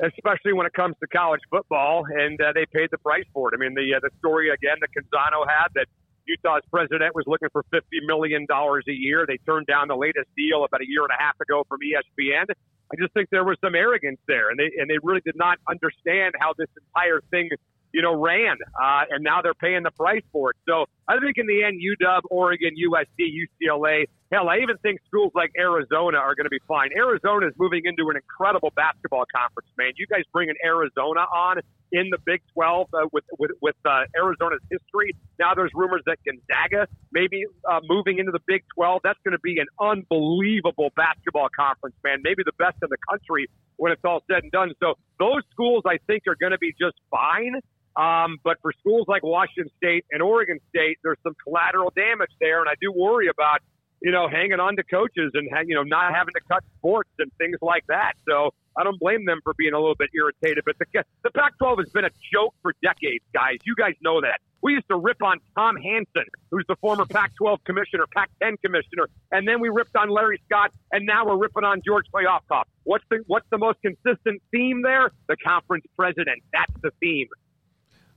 especially 0.03 0.53
when 0.53 0.67
it 0.67 0.73
comes 0.73 0.95
to 0.99 1.07
college 1.07 1.41
football, 1.49 2.03
and 2.05 2.39
uh, 2.41 2.51
they 2.53 2.67
paid 2.67 2.91
the 2.91 2.99
price 2.99 3.25
for 3.33 3.49
it. 3.49 3.57
I 3.57 3.59
mean, 3.59 3.73
the 3.73 3.95
uh, 3.95 3.99
the 4.03 4.11
story 4.19 4.49
again 4.51 4.77
that 4.81 4.91
Canzano 4.91 5.47
had 5.47 5.73
that 5.73 5.87
Utah's 6.27 6.67
president 6.69 7.15
was 7.15 7.23
looking 7.25 7.49
for 7.51 7.63
fifty 7.71 8.03
million 8.05 8.45
dollars 8.45 8.83
a 8.87 8.93
year. 8.93 9.25
They 9.25 9.39
turned 9.47 9.67
down 9.67 9.87
the 9.87 9.97
latest 9.97 10.27
deal 10.35 10.63
about 10.63 10.81
a 10.81 10.87
year 10.87 11.01
and 11.07 11.15
a 11.15 11.21
half 11.23 11.39
ago 11.39 11.63
from 11.67 11.79
ESPN. 11.79 12.53
I 12.91 12.95
just 12.99 13.13
think 13.13 13.29
there 13.31 13.43
was 13.43 13.57
some 13.63 13.75
arrogance 13.75 14.19
there, 14.27 14.49
and 14.49 14.59
they 14.59 14.71
and 14.77 14.89
they 14.89 14.97
really 15.01 15.21
did 15.25 15.35
not 15.35 15.57
understand 15.69 16.35
how 16.39 16.53
this 16.57 16.69
entire 16.77 17.21
thing 17.31 17.49
you 17.93 18.01
know, 18.01 18.15
ran, 18.15 18.57
uh, 18.81 19.03
and 19.09 19.23
now 19.23 19.41
they're 19.41 19.53
paying 19.53 19.83
the 19.83 19.91
price 19.91 20.23
for 20.31 20.49
it. 20.49 20.57
So 20.67 20.85
I 21.07 21.19
think 21.19 21.37
in 21.37 21.47
the 21.47 21.63
end, 21.63 21.81
UW, 21.81 22.21
Oregon, 22.31 22.71
USC, 22.75 23.27
UCLA, 23.27 24.05
hell, 24.31 24.49
I 24.49 24.57
even 24.57 24.77
think 24.77 24.99
schools 25.05 25.31
like 25.35 25.51
Arizona 25.59 26.17
are 26.17 26.33
going 26.35 26.45
to 26.45 26.49
be 26.49 26.61
fine. 26.67 26.89
Arizona 26.95 27.47
is 27.47 27.53
moving 27.57 27.81
into 27.85 28.09
an 28.09 28.15
incredible 28.15 28.71
basketball 28.75 29.25
conference, 29.35 29.69
man. 29.77 29.91
You 29.97 30.07
guys 30.07 30.23
bringing 30.31 30.55
Arizona 30.63 31.21
on 31.21 31.59
in 31.91 32.09
the 32.09 32.17
Big 32.25 32.41
12 32.53 32.87
uh, 32.93 33.07
with 33.11 33.23
with, 33.37 33.51
with 33.61 33.75
uh, 33.85 34.03
Arizona's 34.17 34.61
history. 34.71 35.15
Now 35.39 35.53
there's 35.53 35.71
rumors 35.75 36.01
that 36.07 36.17
Gonzaga 36.25 36.87
maybe 37.11 37.45
uh, 37.69 37.79
moving 37.87 38.17
into 38.17 38.31
the 38.31 38.41
Big 38.47 38.63
12. 38.75 39.01
That's 39.03 39.19
going 39.23 39.37
to 39.37 39.43
be 39.43 39.59
an 39.59 39.67
unbelievable 39.79 40.89
basketball 40.95 41.49
conference, 41.55 41.95
man. 42.03 42.19
Maybe 42.23 42.43
the 42.43 42.57
best 42.57 42.77
in 42.81 42.89
the 42.89 42.97
country 43.09 43.47
when 43.77 43.91
it's 43.91 44.03
all 44.03 44.23
said 44.29 44.43
and 44.43 44.51
done. 44.51 44.73
So 44.81 44.95
those 45.19 45.43
schools, 45.51 45.83
I 45.85 45.97
think, 46.07 46.23
are 46.27 46.35
going 46.35 46.51
to 46.51 46.57
be 46.57 46.73
just 46.79 46.95
fine. 47.11 47.61
Um, 47.95 48.37
but 48.43 48.57
for 48.61 48.73
schools 48.79 49.05
like 49.07 49.23
Washington 49.23 49.71
State 49.77 50.05
and 50.11 50.21
Oregon 50.21 50.59
State, 50.69 50.97
there's 51.03 51.19
some 51.23 51.35
collateral 51.43 51.91
damage 51.95 52.31
there, 52.39 52.59
and 52.59 52.69
I 52.69 52.73
do 52.81 52.91
worry 52.91 53.27
about 53.27 53.61
you 54.01 54.11
know 54.11 54.27
hanging 54.27 54.59
on 54.59 54.75
to 54.75 54.83
coaches 54.83 55.31
and 55.33 55.49
you 55.67 55.75
know 55.75 55.83
not 55.83 56.13
having 56.13 56.33
to 56.33 56.41
cut 56.49 56.63
sports 56.77 57.09
and 57.19 57.31
things 57.37 57.57
like 57.61 57.85
that. 57.87 58.13
So 58.27 58.51
I 58.77 58.83
don't 58.83 58.99
blame 58.99 59.25
them 59.25 59.39
for 59.43 59.53
being 59.53 59.73
a 59.73 59.79
little 59.79 59.95
bit 59.95 60.09
irritated. 60.13 60.63
But 60.65 60.77
the 60.79 61.03
the 61.23 61.31
Pac-12 61.31 61.79
has 61.79 61.89
been 61.89 62.05
a 62.05 62.11
joke 62.33 62.55
for 62.61 62.73
decades, 62.81 63.23
guys. 63.33 63.57
You 63.63 63.75
guys 63.75 63.93
know 64.01 64.21
that. 64.21 64.39
We 64.61 64.73
used 64.73 64.87
to 64.89 64.97
rip 64.97 65.21
on 65.21 65.39
Tom 65.57 65.75
Hansen, 65.75 66.23
who's 66.49 66.63
the 66.69 66.77
former 66.77 67.05
Pac-12 67.05 67.57
commissioner, 67.65 68.05
Pac-10 68.15 68.55
commissioner, 68.63 69.07
and 69.31 69.45
then 69.45 69.59
we 69.59 69.67
ripped 69.67 69.95
on 69.97 70.09
Larry 70.09 70.41
Scott, 70.45 70.71
and 70.93 71.05
now 71.05 71.25
we're 71.25 71.37
ripping 71.37 71.65
on 71.65 71.81
George 71.85 72.05
Kliavkoff. 72.13 72.63
What's 72.83 73.03
the 73.09 73.19
what's 73.27 73.45
the 73.51 73.57
most 73.57 73.79
consistent 73.81 74.41
theme 74.51 74.81
there? 74.81 75.11
The 75.27 75.37
conference 75.45 75.85
president. 75.95 76.41
That's 76.51 76.73
the 76.81 76.91
theme. 76.99 77.27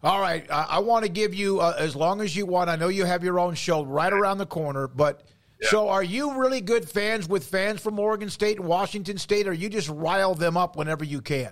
All 0.06 0.20
right. 0.20 0.48
I, 0.52 0.66
I 0.70 0.78
want 0.78 1.04
to 1.04 1.10
give 1.10 1.34
you 1.34 1.58
uh, 1.58 1.74
as 1.76 1.96
long 1.96 2.20
as 2.20 2.36
you 2.36 2.46
want. 2.46 2.70
I 2.70 2.76
know 2.76 2.86
you 2.86 3.04
have 3.04 3.24
your 3.24 3.40
own 3.40 3.56
show 3.56 3.84
right 3.84 4.12
around 4.12 4.38
the 4.38 4.46
corner, 4.46 4.86
but 4.86 5.24
yeah. 5.60 5.68
so 5.68 5.88
are 5.88 6.02
you 6.02 6.38
really 6.38 6.60
good 6.60 6.88
fans 6.88 7.28
with 7.28 7.44
fans 7.44 7.80
from 7.80 7.98
Oregon 7.98 8.30
State 8.30 8.58
and 8.58 8.68
Washington 8.68 9.18
State, 9.18 9.48
or 9.48 9.52
you 9.52 9.68
just 9.68 9.88
rile 9.88 10.36
them 10.36 10.56
up 10.56 10.76
whenever 10.76 11.04
you 11.04 11.20
can? 11.20 11.50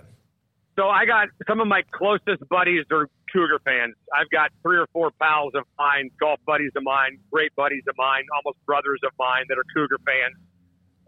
So 0.77 0.87
I 0.87 1.05
got 1.05 1.27
some 1.49 1.59
of 1.59 1.67
my 1.67 1.81
closest 1.91 2.47
buddies 2.49 2.85
are 2.91 3.09
Cougar 3.33 3.59
fans. 3.65 3.95
I've 4.15 4.29
got 4.29 4.51
three 4.61 4.77
or 4.77 4.87
four 4.93 5.11
pals 5.21 5.51
of 5.53 5.65
mine, 5.77 6.09
golf 6.17 6.39
buddies 6.45 6.71
of 6.77 6.83
mine, 6.83 7.17
great 7.29 7.53
buddies 7.57 7.83
of 7.89 7.95
mine, 7.97 8.23
almost 8.37 8.65
brothers 8.65 9.01
of 9.03 9.11
mine 9.19 9.43
that 9.49 9.57
are 9.57 9.65
Cougar 9.73 9.97
fans. 10.05 10.35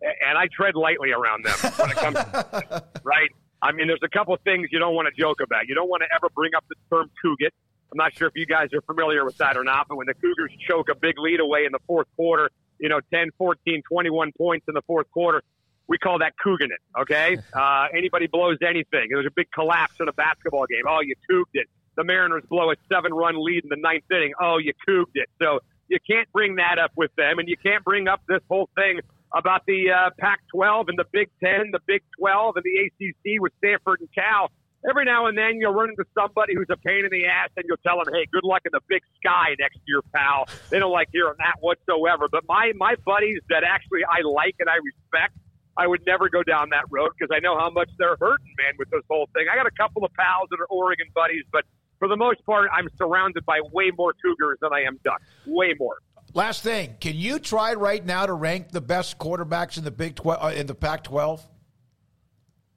And 0.02 0.38
I 0.38 0.48
tread 0.54 0.76
lightly 0.76 1.12
around 1.12 1.46
them 1.46 1.72
when 1.78 1.92
it 1.92 1.96
comes 1.96 2.18
to 2.18 2.84
right? 3.04 3.30
I 3.62 3.72
mean, 3.72 3.88
there's 3.88 4.04
a 4.04 4.10
couple 4.10 4.34
of 4.34 4.42
things 4.42 4.70
you 4.72 4.80
don't 4.80 4.96
want 4.96 5.08
to 5.14 5.22
joke 5.22 5.38
about. 5.42 5.68
You 5.68 5.76
don't 5.76 5.90
want 5.90 6.04
to 6.04 6.16
ever 6.16 6.30
bring 6.36 6.54
up 6.56 6.66
the 6.70 6.76
term 6.90 7.10
Cougat. 7.24 7.52
I'm 7.92 7.98
not 7.98 8.16
sure 8.16 8.28
if 8.28 8.34
you 8.36 8.46
guys 8.46 8.70
are 8.74 8.82
familiar 8.82 9.26
with 9.26 9.38
that 9.38 9.58
or 9.58 9.64
not, 9.64 9.88
but 9.88 9.98
when 9.98 10.08
the 10.08 10.14
Cougars 10.14 10.52
choke 10.68 10.90
a 10.90 10.96
big 10.96 11.18
lead 11.18 11.40
away 11.40 11.66
in 11.66 11.72
the 11.72 11.80
fourth 11.88 12.08
quarter, 12.16 12.50
you 12.80 12.90
know, 12.90 13.00
10, 13.14 13.30
14, 13.38 13.82
21 13.90 14.32
points 14.38 14.66
in 14.68 14.74
the 14.74 14.82
fourth 14.86 15.10
quarter, 15.12 15.42
we 15.88 15.98
call 15.98 16.20
that 16.20 16.34
Couging 16.44 16.70
it, 16.72 17.02
okay? 17.02 17.38
Uh, 17.58 17.88
anybody 17.96 18.28
blows 18.28 18.58
anything. 18.62 19.08
There's 19.10 19.26
a 19.26 19.34
big 19.36 19.48
collapse 19.52 19.96
in 20.00 20.08
a 20.08 20.14
basketball 20.14 20.66
game. 20.68 20.84
Oh, 20.88 21.00
you 21.02 21.16
couged 21.28 21.56
it. 21.56 21.68
The 21.96 22.04
Mariners 22.04 22.44
blow 22.50 22.70
a 22.72 22.76
seven 22.92 23.14
run 23.14 23.36
lead 23.44 23.64
in 23.64 23.70
the 23.70 23.78
ninth 23.78 24.04
inning. 24.12 24.34
Oh, 24.40 24.58
you 24.58 24.74
couged 24.86 25.16
it. 25.16 25.28
So 25.42 25.60
you 25.88 25.98
can't 26.08 26.32
bring 26.32 26.58
that 26.58 26.78
up 26.78 26.92
with 26.96 27.10
them, 27.16 27.40
and 27.40 27.50
you 27.50 27.58
can't 27.58 27.84
bring 27.84 28.08
up 28.08 28.22
this 28.28 28.42
whole 28.48 28.70
thing 28.76 29.00
about 29.36 29.62
the 29.68 29.92
uh, 29.92 30.10
Pac-12 30.20 30.90
and 30.90 30.98
the 30.98 31.06
Big 31.12 31.30
Ten, 31.44 31.72
the 31.72 31.80
Big 31.86 32.02
12, 32.20 32.56
and 32.58 32.64
the 32.64 32.76
ACC 32.88 33.42
with 33.42 33.54
Stanford 33.60 34.00
and 34.02 34.10
Cal. 34.14 34.52
Every 34.88 35.06
now 35.06 35.26
and 35.26 35.38
then 35.38 35.58
you'll 35.60 35.74
run 35.74 35.90
into 35.90 36.06
somebody 36.14 36.54
who's 36.56 36.70
a 36.70 36.78
pain 36.78 37.04
in 37.04 37.12
the 37.12 37.26
ass, 37.26 37.50
and 37.58 37.66
you'll 37.68 37.82
tell 37.82 37.98
them, 37.98 38.14
"Hey, 38.14 38.26
good 38.32 38.44
luck 38.44 38.62
in 38.64 38.72
the 38.72 38.80
Big 38.88 39.02
Sky 39.18 39.56
next 39.60 39.80
year, 39.88 40.02
pal." 40.14 40.48
They 40.70 40.80
don't 40.80 40.92
like 40.92 41.10
hearing 41.12 41.34
that 41.40 41.56
whatsoever. 41.60 42.28
But 42.32 42.44
my 42.48 42.72
my 42.76 42.96
buddies 43.04 43.42
that 43.50 43.64
actually 43.66 44.06
I 44.06 44.22
like 44.22 44.56
and 44.60 44.70
I 44.70 44.78
respect, 44.78 45.34
I 45.76 45.88
would 45.88 46.06
never 46.06 46.30
go 46.30 46.44
down 46.44 46.70
that 46.70 46.86
road 46.90 47.10
because 47.18 47.36
I 47.36 47.40
know 47.40 47.58
how 47.58 47.70
much 47.70 47.90
they're 47.98 48.18
hurting, 48.20 48.54
man, 48.58 48.76
with 48.78 48.90
this 48.92 49.04
whole 49.10 49.28
thing. 49.34 49.48
I 49.52 49.56
got 49.56 49.68
a 49.68 49.76
couple 49.76 50.06
of 50.06 50.14
pals 50.14 50.48
that 50.52 50.60
are 50.62 50.70
Oregon 50.70 51.08
buddies, 51.14 51.44
but 51.52 51.66
for 52.00 52.08
the 52.08 52.16
most 52.16 52.46
part, 52.46 52.70
I'm 52.72 52.88
surrounded 52.98 53.46
by 53.46 53.62
way 53.74 53.92
more 53.98 54.14
Cougars 54.14 54.60
than 54.62 54.72
I 54.74 54.82
am 54.82 55.00
Ducks. 55.04 55.24
Way 55.46 55.74
more. 55.80 55.98
Last 56.34 56.64
thing, 56.64 56.96
can 57.00 57.16
you 57.16 57.40
try 57.40 57.74
right 57.74 58.06
now 58.06 58.26
to 58.26 58.34
rank 58.34 58.72
the 58.72 58.82
best 58.82 59.18
quarterbacks 59.18 59.78
in 59.78 59.84
the 59.84 59.92
Big 59.92 60.16
12 60.16 60.44
uh, 60.44 60.48
in 60.56 60.68
the 60.68 60.76
Pac-12? 60.76 61.42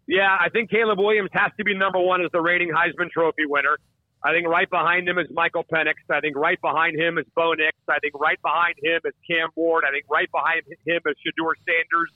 Yeah, 0.07 0.37
I 0.40 0.49
think 0.49 0.71
Caleb 0.71 0.99
Williams 0.99 1.30
has 1.33 1.52
to 1.59 1.64
be 1.64 1.76
number 1.76 2.00
one 2.00 2.23
as 2.25 2.30
the 2.33 2.40
reigning 2.40 2.71
Heisman 2.71 3.11
Trophy 3.11 3.47
winner. 3.47 3.76
I 4.23 4.33
think 4.33 4.47
right 4.47 4.69
behind 4.69 5.09
him 5.09 5.19
is 5.19 5.26
Michael 5.33 5.64
Penix. 5.64 5.95
I 6.11 6.21
think 6.21 6.37
right 6.37 6.61
behind 6.61 6.99
him 6.99 7.16
is 7.16 7.25
Bo 7.35 7.54
Nix. 7.54 7.76
I 7.88 7.99
think 8.00 8.14
right 8.21 8.40
behind 8.42 8.75
him 8.83 9.00
is 9.04 9.14
Cam 9.28 9.49
Ward. 9.57 9.85
I 9.87 9.92
think 9.92 10.04
right 10.11 10.30
behind 10.30 10.62
him 10.66 11.00
is 11.07 11.16
Shedeur 11.25 11.54
Sanders. 11.64 12.11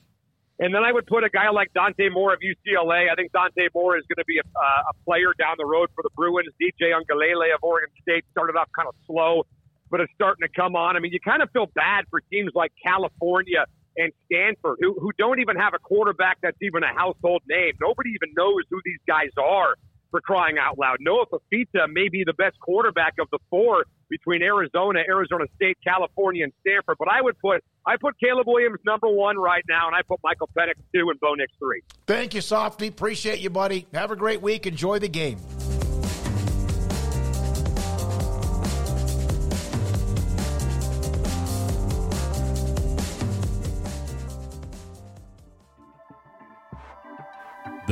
And 0.59 0.75
then 0.75 0.85
I 0.85 0.93
would 0.93 1.07
put 1.07 1.25
a 1.25 1.31
guy 1.31 1.51
like 1.51 1.73
Dante 1.73 2.11
Moore 2.11 2.33
of 2.33 2.41
UCLA. 2.41 3.11
I 3.11 3.15
think 3.17 3.33
Dante 3.33 3.69
Moore 3.75 3.97
is 3.97 4.05
going 4.07 4.23
to 4.23 4.29
be 4.29 4.39
a, 4.39 4.47
uh, 4.47 4.91
a 4.91 4.95
player 5.05 5.33
down 5.39 5.57
the 5.59 5.67
road 5.67 5.89
for 5.95 6.03
the 6.03 6.11
Bruins. 6.15 6.53
DJ 6.61 6.93
Uiagalelei 6.93 7.55
of 7.55 7.63
Oregon 7.63 7.91
State 8.03 8.25
started 8.31 8.55
off 8.55 8.69
kind 8.77 8.87
of 8.87 8.95
slow 9.07 9.47
but 9.95 10.01
it's 10.01 10.13
starting 10.17 10.43
to 10.43 10.51
come 10.53 10.75
on. 10.75 10.97
I 10.97 10.99
mean, 10.99 11.13
you 11.13 11.21
kind 11.21 11.41
of 11.41 11.49
feel 11.53 11.67
bad 11.73 12.03
for 12.11 12.21
teams 12.21 12.51
like 12.53 12.73
California 12.85 13.65
and 13.97 14.13
Stanford, 14.27 14.79
who, 14.81 14.99
who 14.99 15.13
don't 15.17 15.39
even 15.39 15.55
have 15.55 15.73
a 15.73 15.79
quarterback 15.79 16.39
that's 16.43 16.59
even 16.63 16.83
a 16.83 16.93
household 16.93 17.43
name. 17.49 17.75
Nobody 17.81 18.11
even 18.11 18.35
knows 18.37 18.65
who 18.71 18.81
these 18.85 18.99
guys 19.07 19.31
are 19.39 19.77
for 20.11 20.21
crying 20.21 20.57
out 20.59 20.81
loud. 20.81 20.97
Noah 20.99 21.27
Fifita 21.27 21.87
may 21.93 22.09
be 22.09 22.25
the 22.27 22.33
best 22.33 22.59
quarterback 22.59 23.15
of 23.21 23.29
the 23.31 23.39
four 23.51 23.85
between 24.11 24.43
Arizona, 24.43 24.99
Arizona 25.09 25.45
State, 25.55 25.79
California, 25.87 26.43
and 26.43 26.53
Stanford. 26.67 26.97
But 26.99 27.07
I 27.07 27.23
would 27.23 27.39
put 27.39 27.63
I 27.87 27.95
put 27.97 28.19
Caleb 28.19 28.49
Williams 28.49 28.81
number 28.85 29.07
one 29.07 29.39
right 29.39 29.63
now, 29.69 29.87
and 29.87 29.95
I 29.95 30.03
put 30.03 30.19
Michael 30.25 30.51
Penix 30.59 30.75
two 30.93 31.09
and 31.11 31.21
Bo 31.21 31.35
Nix 31.35 31.53
three. 31.61 31.83
Thank 32.09 32.35
you, 32.35 32.41
Softy. 32.41 32.89
Appreciate 32.89 33.39
you, 33.39 33.51
buddy. 33.51 33.87
Have 33.95 34.11
a 34.11 34.17
great 34.17 34.43
week. 34.43 34.67
Enjoy 34.67 34.99
the 34.99 35.09
game. 35.09 35.39